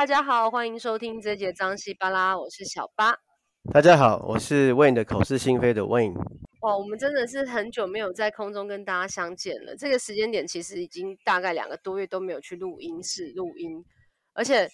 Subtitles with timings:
[0.00, 3.14] 大家好，欢迎收听这节张西巴拉，我是小八。
[3.70, 6.18] 大家好，我是 Wayne 的口是心非的 Wayne。
[6.62, 9.76] 哦，我们真的是很久没有在空中跟大家相见了。
[9.76, 13.84] 这个时间点其实已经大概两个多月都没有去录音室录音，
[14.32, 14.66] 而且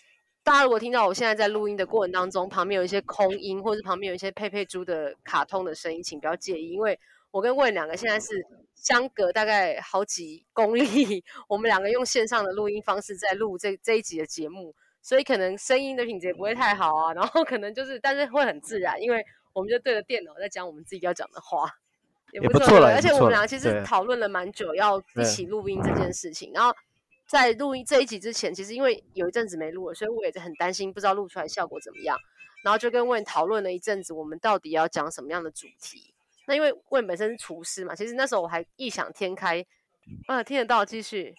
[0.44, 6.96] 大家如果听到我现在在录音的过程当中，旁边有一些空音，或者是旁边有一些佩佩猪的卡通的声音，请不要介意，因为
[7.32, 8.46] 我跟 Wayne 两个现在是
[8.76, 14.72] 相隔大概好几公里， 我们两个用线上的录音方式在录这这一集的节目。
[15.06, 21.70] 所以可能声音的品质也不会太好啊，然后可能就是，但是会很自然，因为我们就对着电脑在讲我们自己要讲的话，
[22.32, 22.84] 也不错。
[22.84, 26.50] 而且我们俩其实讨论了蛮久，要一起录音这件事情。
[26.52, 26.74] 然后
[27.24, 32.18] 在录音这一集之前，其实因为有一阵子没录了，所以我也是很担心，不知道录出来效果怎么样。
[32.64, 36.12] 然后就跟 Wayne 讨论了一阵子，我们到底要讲什么样的主题。
[36.48, 39.64] 那因为 Wayne 本身是厨师嘛，其实那时候我还异想天开，
[40.26, 41.36] 啊，听得到，继续。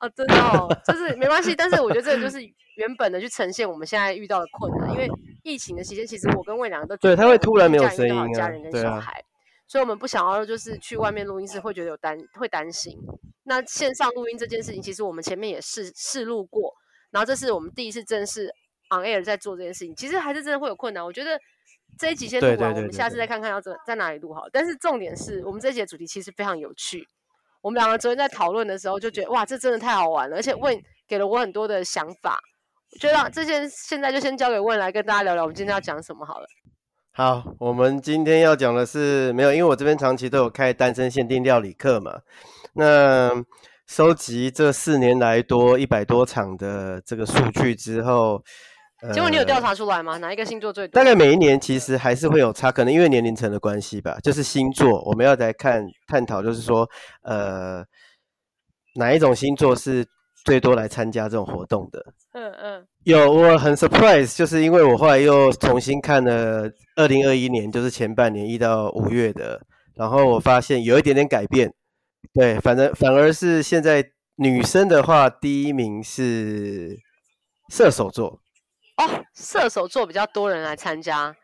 [0.00, 2.40] 哦，真的哦，就是没关系，但是我觉得这个就是
[2.76, 5.10] 原本的去呈现我们现在遇到的困难，因为
[5.42, 9.24] 疫情的期间，其实我跟两个都对，他会突然没有声音啊，家人跟小孩，啊、
[9.66, 12.96] 所以我们不想要就是去外面录音室会觉得有担会担心。
[13.42, 16.72] 那线上录音这件事情，其实我们前面也试试录过，
[17.10, 18.46] 然后这是我们第一次正式
[18.90, 21.04] on air 在做这件事情，其实还是真的会有困难。
[21.04, 21.40] 我觉得
[21.98, 24.44] 这一集先录完，我们下次再看看要在在哪里录好。
[24.52, 27.08] 但是重点是我们这一集的主题其实非常有趣。
[27.60, 32.38] 我们两个昨天在讨论的时候就觉得哇，这真的太好玩了，而且 Wayne 给了我很多的想法。
[32.92, 36.46] 我觉得这些现在就先交给 Wayne 来跟大家聊聊，我们今天要讲什么好了。
[37.12, 42.20] 好，我们今天要讲的是没有，因为我这边长期都有开单身限定料理课嘛，
[42.74, 43.30] 那
[43.86, 48.42] 收集这四年来多一百多场的这个数据之后。
[49.12, 50.18] 请问你有调查出来吗？
[50.18, 51.00] 哪一个星座最多？
[51.00, 54.18] 大概每一年其实还是会有差，可能因为年龄层的关系吧。
[54.22, 56.88] 就是星座，我们要来看探讨，就是说，
[57.22, 57.84] 呃，
[58.96, 60.04] 哪一种星座是
[60.44, 62.04] 最多来参加这种活动的？
[62.32, 62.86] 嗯嗯。
[63.04, 69.60] 有，我很 surprise，就是因为我后来又重新看了二零二一年，就是前半年一到五月的，
[69.94, 71.72] 然后我发现有一点点改变。
[72.34, 76.98] 对，反正反而是现在女生的话，第一名是
[77.68, 78.40] 射手座。
[78.98, 81.34] 哦，射手座比较多人来参加，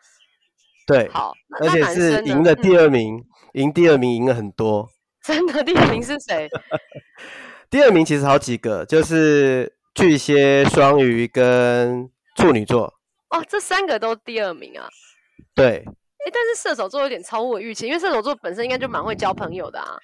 [0.87, 4.89] 对，好，而且是赢了第二名，赢、嗯、第二名赢了很多。
[5.25, 6.51] 真的，第二名是谁？
[7.71, 12.93] 第二名其实好几个，就是巨蟹、双鱼跟处女座。
[13.31, 14.89] 哦，这三个都第二名啊？
[15.55, 15.85] 对。
[16.27, 19.97] 哎，但是射手座有点超乎我预期，因为射手座本身应该就蛮会交朋友的啊。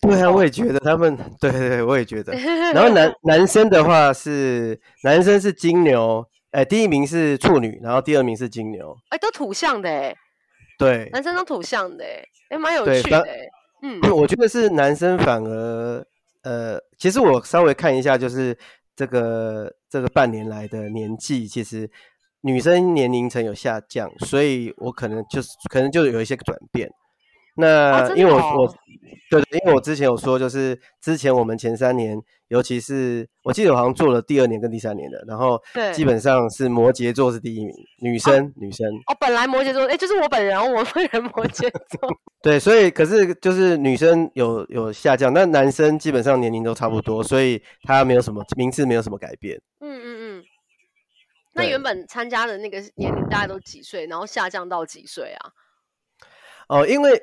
[0.00, 2.32] 对啊，我也觉得他们，对对对，我也觉得。
[2.74, 6.26] 然后男男生的话是，男生是金牛。
[6.50, 8.96] 哎，第一名是处女，然后第二名是金牛。
[9.10, 10.14] 哎，都土象的哎。
[10.78, 13.26] 对，男生都土象的哎，哎，蛮有趣的。
[13.82, 16.06] 嗯， 我觉得是男生反而，
[16.42, 18.56] 呃，其实我稍微看一下，就是
[18.96, 21.90] 这个这个半年来的年纪，其实
[22.40, 26.90] 女生年龄层有下降，所以我可能就是可能就有一些转变。
[27.58, 28.74] 那因为我、哦、我
[29.30, 32.16] 对，因为我之前有说，就是之前我们前三年，
[32.48, 35.60] 尤其是我记得我好像做了第二年跟第三年的，然后
[35.92, 38.86] 基本上是摩羯座是第一名，女生、啊、女生。
[39.06, 42.08] 哦，本来摩羯座，哎，就是我本人，我本人摩羯座。
[42.40, 49.60] 对，所以可是就是女生有有下降，那男生基本上年龄都差不多，所以他没有什么名次，没有什么改变。
[49.80, 50.44] 嗯嗯嗯。
[51.52, 55.50] 那原本参加的那个年龄大概都几岁，然后下降到几岁啊？
[56.68, 57.22] 哦，因为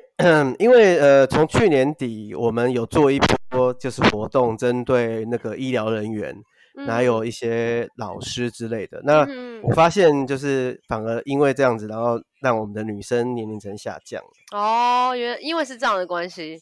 [0.58, 3.18] 因为呃，从去年底我们有做一
[3.48, 6.34] 波就是活动，针对那个医疗人员，
[6.76, 9.00] 嗯、还有一些老师之类的。
[9.04, 9.24] 那
[9.62, 14.20] 我发现就是反而因为这样子，然后让我们的女生年龄层下降。
[14.52, 16.58] 哦，原因为是这样的关系。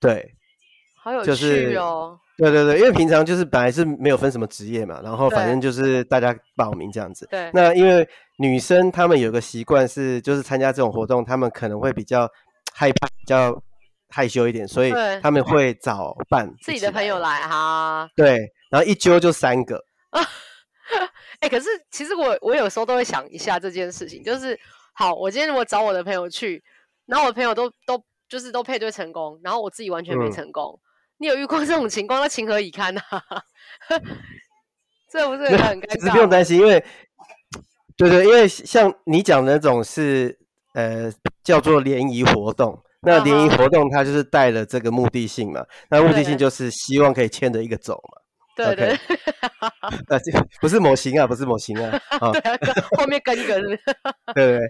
[0.00, 0.34] 对，
[1.02, 2.18] 好有趣哦。
[2.38, 7.26] 对对对，因为平常就是本来是没有分什么职业嘛，然后反正就是大家报名这样子。
[7.28, 7.50] 对。
[7.52, 12.30] 那因为女生她们有个习惯是，就是参加这种活动，她们可能会比较
[12.72, 13.60] 害怕、比较
[14.08, 18.08] 害羞一点，所以他们会找伴自己的朋友来哈。
[18.14, 18.38] 对，
[18.70, 19.84] 然后一揪就三个。
[21.40, 24.56] 哎、欸，可是其实我我有时候都会想一下这件事情，就是
[24.94, 26.62] 好，我今天如果找我的朋友去，
[27.06, 30.78] 然后我的朋友都都就是都配对成功，然后我自己完全没成功。
[30.80, 30.86] 嗯
[31.20, 32.20] 你有遇过这种情况？
[32.20, 33.22] 那情何以堪呢、啊？
[35.10, 35.94] 这不是很尴尬？
[35.94, 36.84] 其实不用担心，因为
[37.96, 40.38] 对对，因为像你讲的那种是
[40.74, 41.10] 呃
[41.42, 48.20] 叫做联谊活动，那联谊活动它就是带了这个目的性嘛，那目的性就是希望可以牵着一个走嘛。
[48.54, 49.18] 对对，对。
[50.08, 50.20] 呃，
[50.60, 52.00] 不是模型啊，不是模型啊。
[52.10, 52.30] 啊，
[52.98, 53.78] 后面跟一个人。
[54.34, 54.60] 对对。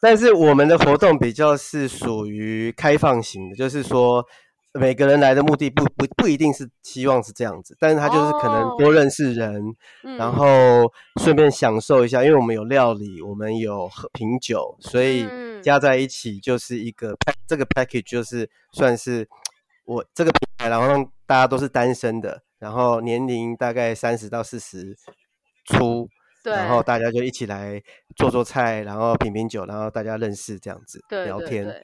[0.00, 4.24] 但是我们的活动比较是属于开放型的，就是说。
[4.78, 9.60] 每个人来的目的不不不一定是希望是这样子，但是他就是可能多认识人，
[10.04, 10.46] 哦、然后
[11.20, 15.26] 顺便享受一下，因为我们有料理，我们有喝品酒，所以
[15.62, 19.28] 加在一起就是一个、嗯、这个 package 就是算是
[19.84, 24.96] 我这个品牌，然后让大家都是单身的，然后年龄大概三十到四十
[25.66, 26.08] 出，
[26.44, 27.82] 然后大家就一起来
[28.16, 31.64] 做做菜，然后品品酒，然后大家认识这样子对聊天。
[31.64, 31.82] 对对对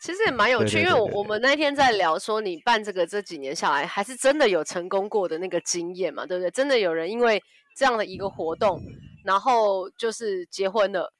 [0.00, 6.50] 其实也蛮有趣，因为我我们那天在聊说，你办这个这几年下来，还是真的有成功过的那个经验嘛，对不对？
[6.52, 7.42] 真的有人因为
[7.76, 8.80] 这样的一个活动，
[9.24, 11.12] 然后就是结婚了，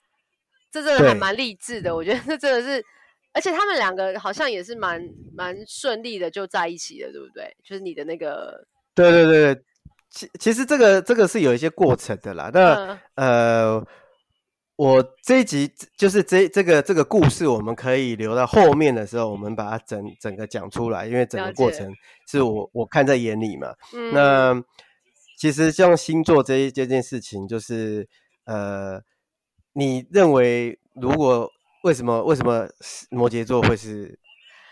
[0.71, 1.95] 这真的还蛮励志的。
[1.95, 2.85] 我觉得这真的是，
[3.33, 5.03] 而且他们两个好像也是蛮
[5.37, 7.53] 蛮顺利的就在一起了，对不对？
[7.65, 8.65] 就是你的那个，
[8.95, 9.63] 对对对对，
[10.11, 12.51] 其其实这个这个是有一些过程的啦。
[12.55, 13.87] 那、嗯、呃。
[14.79, 21.93] 我这一集就是这这个这个故事，我们可以留到后面的时候，我们把它整整个讲出来，因为整个过程
[22.29, 23.75] 是我我看在眼里嘛。
[23.93, 24.65] 嗯、那
[25.37, 28.09] 其实像星座这一这件事情，就是
[28.45, 29.03] 呃，
[29.73, 31.51] 你认为如果
[31.83, 32.69] 为什么为什么
[33.11, 34.17] 摩羯座会是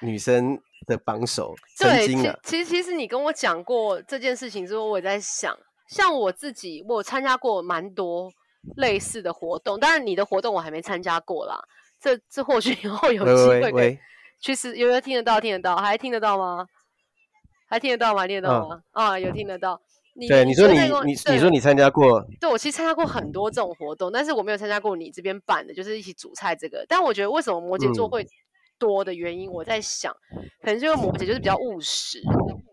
[0.03, 0.56] 女生
[0.87, 1.53] 的榜首？
[1.81, 5.53] 对，其实其实其实你跟我讲过这件事情之后，我也在想，
[5.88, 8.31] 像我自己，我参加过蛮多。
[8.77, 11.63] 类似的活动，当然你的活动我还没参加过啦。
[12.01, 13.99] 这这或许以后有机会可以
[14.41, 14.77] 去试。
[14.77, 15.41] 有没有听得到？
[15.41, 15.77] 听得到？
[15.77, 16.67] 还听得到吗？
[17.69, 18.27] 还听得到吗？
[18.27, 18.83] 听得到吗？
[18.93, 19.81] 哦、啊，有听得到。
[20.19, 22.25] 你对你说你你你说你参加过？
[22.41, 26.85] 对，我其实参加过很多这种活动，但是我没有参加过你这边办的，就是一起煮菜这个。
[26.89, 28.27] 但我觉得为什么摩羯座会
[28.79, 30.15] 多的原因，嗯、我在想，
[30.63, 32.23] 可能因为摩羯就是比较务实。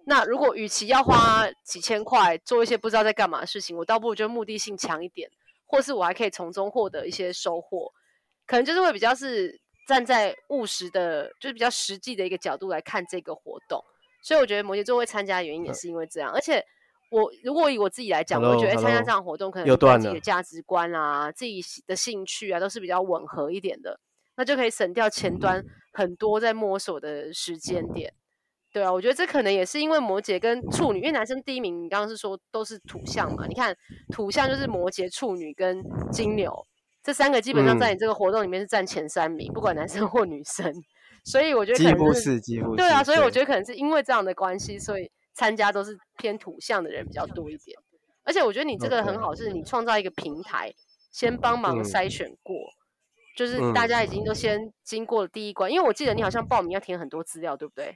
[0.06, 5.30] 那如果与其要花几千块做一些不知道在干嘛的事情，我倒不如就目的性强一点。
[5.74, 7.92] 或是我还可以从中获得一些收获，
[8.46, 13.84] 可能就是会比较是站在务实的，就是比较实际的一个角度来看这个活动，
[14.24, 16.32] 所以我觉得摩羯座会参加的原因也是因为这样。
[16.32, 16.64] 而且
[17.10, 24.00] 我如果以我自己来讲我觉得参加这样的活动，可能跟自己的价值观啊、自己的兴趣啊都是比较吻合一点的，
[24.36, 28.14] 那就可以省掉前端很多在摸索的时间点。
[28.74, 33.46] 对啊，我觉得这可能也是因为摩羯跟处女，因为男生第一名，你刚刚是说都是土象嘛？
[33.48, 33.74] 你看
[34.12, 35.82] 土象就是摩羯、处女跟
[36.12, 36.52] 金牛
[37.04, 40.74] 这三个，基本上在你这个活动里面是占前三名，嗯、不管男生或女生。
[41.24, 47.78] 所以我觉得可能是几乎是几乎是对啊，所以我觉得可能是因为这样的关系，所以参加都是偏土象的人比较多一点。
[48.24, 50.74] 而且我觉得你这个很好，是你创造一个平台，
[51.12, 52.76] 先帮忙筛选过，嗯、
[53.38, 55.72] 就是大家已经都先经过了第一关。
[55.72, 57.96] 因为我记得你好像报名要填很多资料，对不对？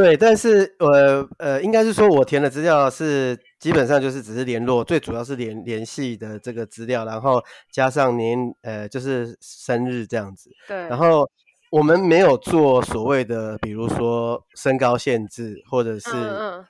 [0.00, 7.38] 对，但是呃呃，应该是说我填的资料是基本上就是只是联络，最主要是联联系的这个资料，然后
[7.70, 10.48] 加上您呃就是生日这样子。
[10.66, 10.74] 对。
[10.88, 11.28] 然后
[11.70, 16.66] 我们没有做所谓的，比如说身高限制，或者是嗯嗯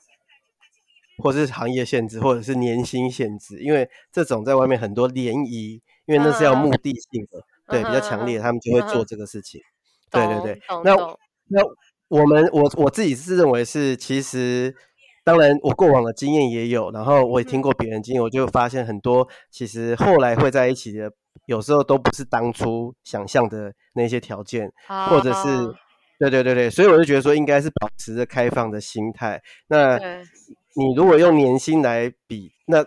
[1.19, 9.61] 或者是行业限制，或者是年薪限制，因为这种在外面很多联谊，因为那是要目的性的，嗯、对，比较强烈，他们就会做这个事情。
[10.11, 10.63] 嗯、对对对。
[10.83, 10.97] 那
[11.47, 11.63] 那。
[12.11, 14.75] 我们我我自己是认为是，其实
[15.25, 21.09] 当然我过往的经验也有，然后我也听过别人经验，我就发现很多其实后来会在一起的，
[21.47, 24.69] 有时候都不是当初想象的那些条件，
[25.09, 25.49] 或者是
[26.19, 29.41] 对对对对，所以我就觉得说应该是保持着开放的心态。
[29.69, 29.97] 那
[30.75, 32.85] 你如果用年薪来比，那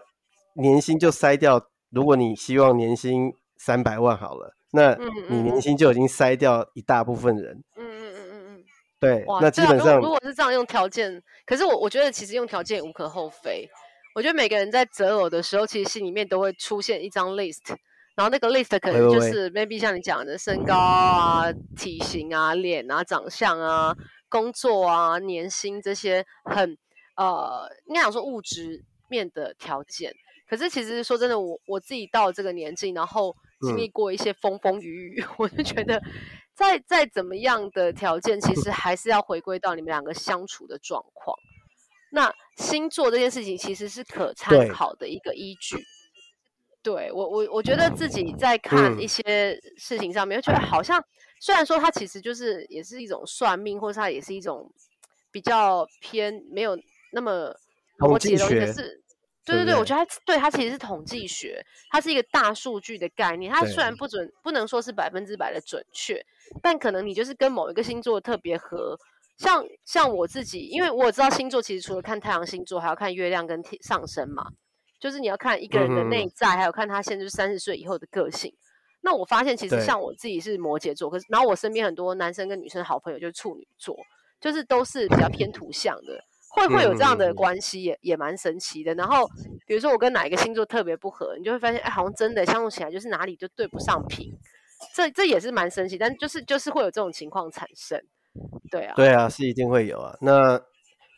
[0.61, 4.97] 年薪就筛掉，如果你希望年薪三百万好了，那
[5.29, 7.63] 你年薪就已经筛掉一大部分人。
[9.03, 13.69] 对，哇，那基本上、如果是这样用条件，可是我我觉得其实用条件无可厚非。
[14.15, 17.75] 我觉得每个人在择偶的时候，其实心里面都会出现一张 list，
[18.15, 23.95] 然后那个 list 可能就是 maybe 像你讲的身高啊、体型啊、脸啊、长相啊、
[24.29, 26.77] 工作啊、年薪这些很
[27.15, 30.13] 呃，应该讲说物质面的条件。
[30.47, 36.01] 可是其实说真的，我我自己到这个年纪，然后经历过一些风风雨雨，嗯、 我就觉得。
[36.55, 41.35] 再再怎么样的条件，其实还是要回归到你们两个相处的状况。
[42.11, 45.77] 那星座这件事情其实是可参考的一个依据。
[46.83, 51.03] 对，对我我我觉得自己在看一些事情上面，嗯、觉得好像
[51.41, 54.71] 虽然说它其实就是也是一种算命，或者它也是一种
[55.31, 56.77] 比较偏没有
[57.11, 57.51] 那么
[57.97, 59.02] 逻辑的，可是。
[59.45, 63.51] 对对对，我觉得它对它其实是统计学，它是一个大数据的概念。
[63.51, 66.25] 它虽然不准，不能说是百分之百的准确，
[66.61, 68.97] 但可能你就是跟某一个星座特别合。
[69.37, 74.45] 像像我自己，因为我知道星座其实除了看太阳星座，还要看月亮跟上升嘛，
[74.99, 78.53] 就是你要看一个人的内在，还有看他现在就是三十岁以后的个性。
[79.01, 83.97] 那我发现其实像我自己是摩羯座，可是然后我身边很多男生跟女生好朋友就是处女座。
[84.39, 86.21] 就是都是比较偏土象的，
[86.53, 88.93] 会会有这样的关系，也也蛮神奇的。
[88.95, 89.29] 然后
[89.67, 94.31] 比如说我跟哪一个星座特别不合，你就会发现，哎，好像真的相处起来就是哪里就对不上频，
[94.95, 98.01] 这这也是蛮神奇，但就是就是会有这种情况产生，
[98.71, 100.15] 对啊，对啊，是一定会有啊。
[100.21, 100.61] 那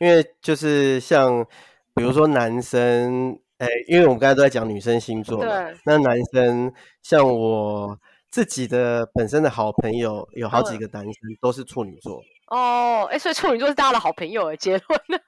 [0.00, 1.46] 因为就是像
[1.94, 3.38] 比如说男生。
[3.58, 5.42] 哎，因为我们刚才都在讲女生星座
[5.86, 6.70] 那男生
[7.02, 7.98] 像我
[8.36, 12.20] 自己的本身的好朋友有好几个男生都是处女座。
[12.48, 15.18] 哦，哎，所以处女座是大家的好朋友哎，结论呢？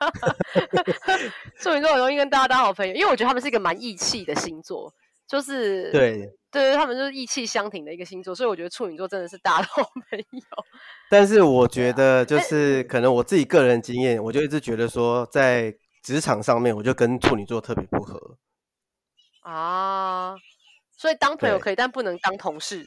[1.58, 4.92] 处女座很容易跟大家当好朋友，因为我觉得他们是一个蛮义气的星座，
[5.26, 10.42] 就是对对，他们就是义气相挺的一个星座，所以我觉得处女座真的是大家的好朋友。
[11.08, 15.74] 但是我觉得就是可能我自己个人经验，我就一直觉得说在。
[16.00, 18.38] 职场上面，我就跟处女座特别不合
[19.42, 20.34] 啊，
[20.96, 22.86] 所以当朋友可以，但不能当同事。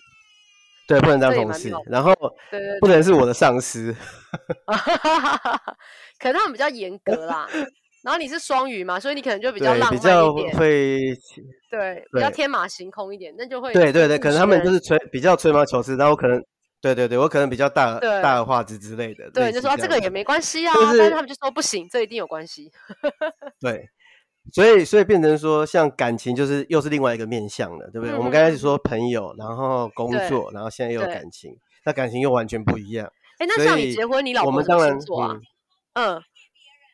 [0.87, 1.71] 对，不能当同事。
[1.87, 2.13] 然后，
[2.49, 3.95] 对对，不能是我的上司。
[6.19, 7.47] 可能他们比较严格啦。
[8.03, 10.99] 然后你是双鱼嘛，所以你可能就比较浪漫一点，比较会
[11.69, 16.43] 对，比较天马行空一点，那就会对对对，可能他们就是吹比较吹毛求疵，然后可能。
[16.83, 19.29] 对对对，我可能比较大大而化之之类的。
[19.29, 22.71] 对，就说这个也没关系啊，但是他们就说不行，这一定有关系。
[23.59, 23.87] 对，
[24.51, 28.15] 所以所以变成说，像感情就是又是另外一个面向了，对不对？
[28.17, 31.55] 我们刚开始说朋友，然后工作，然后现在又有感情，
[31.85, 33.09] 那感情又完全不一样。
[33.37, 35.39] 哎，那像你结婚，你老婆什么星座啊？
[35.93, 36.21] 嗯，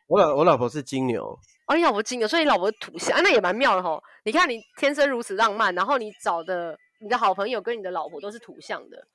[0.08, 1.40] 我老我老婆是金牛。
[1.68, 4.02] 哦，你老婆金牛，所以你老婆土象，那也蛮妙的吼。
[4.24, 9.08] 你看你天生如此浪漫，然后你找的你的好朋友跟你的老婆都是土象的。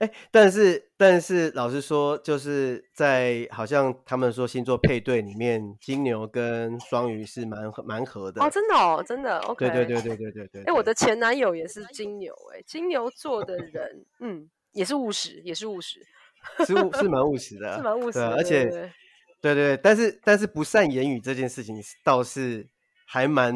[0.00, 10.62] 哎，但是但是，老实说，就是在好像他们说星座配对里面，金牛跟双鱼是蛮蛮合的哦，真的哦，真的，OK，对对对对对对对。
[10.64, 16.00] 哎，我的前男友也是金牛，哎，金牛座的人，嗯，也是务实，也是务实，
[16.66, 18.70] 是务是蛮务实的，是蛮务实的，而且，
[19.42, 22.66] 对对，但是但是不善言语这件事情倒是
[23.04, 23.54] 还蛮，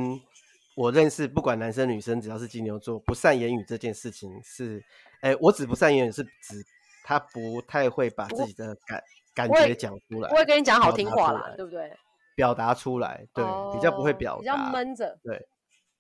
[0.77, 4.85] 我认识不管男生女生，只要是金牛座，不善言语这件事情是。
[5.25, 6.63] 哎，我指不善言是指
[7.03, 9.03] 他不太会把自己的感
[9.35, 11.91] 感觉讲出来，不会跟你讲好听话啦，对不对？
[12.37, 15.49] 表达出来，对，比较不会表达，比较闷着，对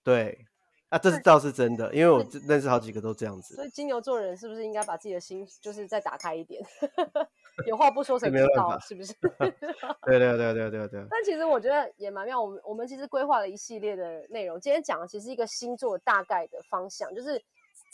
[0.04, 0.47] 对。
[0.90, 3.57] 啊，这是倒是真的，因为我认识好几个都这样子。
[3.57, 6.62] 所以金牛座人是不是应该把自己的心就是再打开一点？
[7.66, 8.78] 有话不说 谁知道？
[8.78, 9.12] 是不是？
[9.14, 11.04] 对对对对对对。
[11.11, 17.43] 但其实我觉得也蛮妙，我们我们其实规划了一系列的内容，今天讲的其实一个星座大概的方向，就是。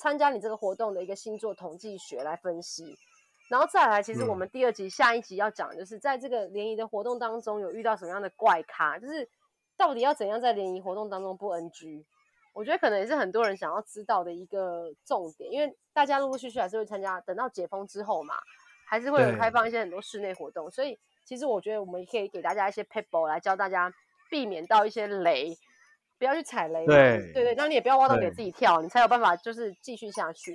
[0.01, 2.97] 参加你这个活动的一个星座统计学来分析，
[3.51, 9.29] 然后再来，其实我们第二集、嗯、下一集要讲的就是在这个联谊的活动当中有遇到什么样的怪咖，就是
[9.77, 12.07] 到底要怎样在联谊活动当中不 NG？
[12.55, 18.37] 我觉得可能也是很多人想要知道的一个重点，因为大家陆陆续续还是会参加，等到解封之后嘛，
[18.87, 23.93] 还是会有开放一些很多室内活动，所以其实我觉得我们可以给大家一些 people 来教大家
[24.31, 25.59] 避免到一些雷。
[26.21, 30.55] 不要去踩雷，对对对，那你也不要挖洞给自己跳，你才有办法就是继续下去。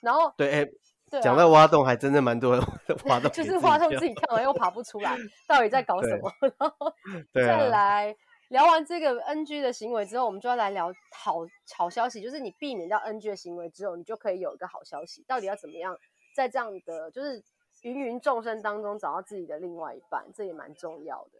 [0.00, 2.62] 然后对，哎，讲到挖洞，还真的蛮多人
[3.04, 5.14] 挖洞，就是挖洞自己跳了又爬不出来，
[5.46, 6.32] 到底在搞什么？
[6.58, 6.94] 然后
[7.34, 8.16] 再来
[8.48, 15.22] 聊完这个 NG 的行为之后，我们就要来聊好好消息，就是你避免掉 NG 的行为之后，你就可以有一个好消息。
[15.28, 15.94] 到底要怎么样
[16.34, 17.44] 在这样的就是
[17.82, 21.38] 芸芸众生当中找到自己的另外一半，这也蛮重要的。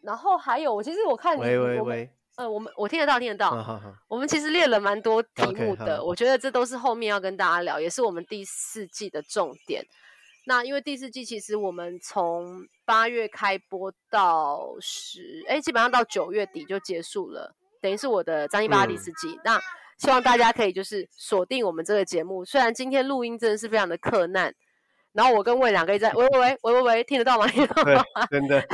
[0.00, 2.10] 然后还有，我其实我看你，喂喂喂。
[2.36, 3.50] 呃，我们我听得到，听得到。
[3.50, 9.84] 好好好，我们其实列了蛮多题目的，okay, 我觉得这都是后面要跟大家聊，也是我们第四季的重点。
[10.46, 19.28] 那因为第四季其实我们从八月开播到十，哎，基本上到九月底就结束了，等于是我的张一八第四季。
[19.28, 19.60] 嗯、那
[19.98, 24.54] 希望大家可以就是锁定我们这个节目，虽然今天录音真的是非常的困难。
[25.12, 27.46] 然后我跟魏两个一直在喂喂喂喂喂喂，听得到吗？
[27.46, 28.02] 听得到吗？
[28.30, 28.66] 真的。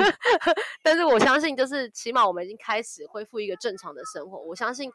[0.82, 4.40] 但是我相信，就是起码我们已经开始恢复一个正常的生活。
[4.40, 4.90] 我相信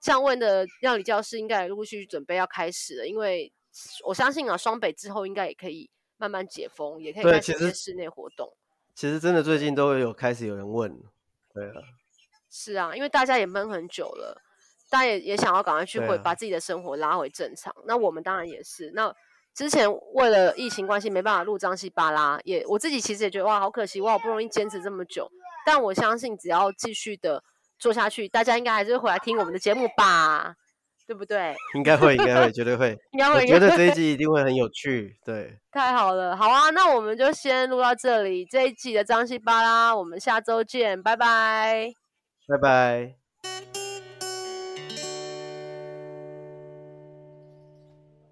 [0.00, 3.50] 降温的料理教室应该也陆陆续续准备要开始了，因为
[4.04, 8.54] 我相信啊，双北之后应该也可以慢慢解封，也可以开始一些室内活动。
[8.94, 10.94] 其实真的最近都有开始有人问，
[11.54, 11.80] 对啊。
[12.50, 14.42] 是啊，因为大家也闷很久了，
[14.90, 17.74] 大家也也想要赶快去回把自己的生活拉回正常。
[17.86, 19.16] 那我们当然也是那。
[19.54, 25.30] 之前为了疫情关系没办法录张西巴拉，也我自己其实也觉得哇，好可惜，我好不容易坚持这么久。
[25.64, 27.42] 但我相信只要继续的
[27.78, 30.56] 做下去，大家应该还是会回来听我们的节目吧，
[31.06, 31.54] 对不对？
[31.74, 32.98] 应该会，应该会，绝对会。
[33.12, 35.16] 应该会，我觉得这一季一定会很有趣。
[35.24, 41.92] 对，太好了，好啊，那我们就先录到这里，这一季的张西巴拉，我们下周见，拜拜，
[42.48, 43.83] 拜拜。